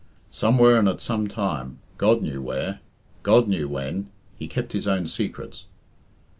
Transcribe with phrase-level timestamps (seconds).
[0.31, 2.79] Somewhere and at some time God knew where
[3.21, 5.65] God knew when He kept his own secrets.